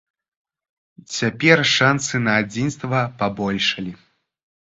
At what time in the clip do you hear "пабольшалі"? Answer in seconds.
3.21-3.93